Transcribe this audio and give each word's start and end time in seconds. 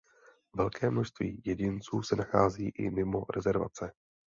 Velké 0.55 0.89
množství 0.91 1.41
jedinců 1.45 2.01
se 2.03 2.15
nachází 2.15 2.67
i 2.69 2.89
mimo 2.89 3.25
rezervace. 3.35 3.91